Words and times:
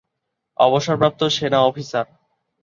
অবসরপ্রাপ্ত 0.57 1.21
সেনা 1.35 1.59
অফিসার। 1.61 2.05